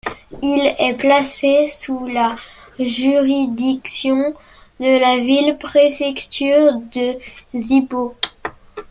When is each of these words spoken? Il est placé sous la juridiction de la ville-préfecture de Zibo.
Il 0.41 0.73
est 0.79 0.97
placé 0.97 1.67
sous 1.67 2.07
la 2.07 2.35
juridiction 2.79 4.33
de 4.79 4.97
la 4.97 5.19
ville-préfecture 5.23 6.79
de 6.91 7.19
Zibo. 7.55 8.15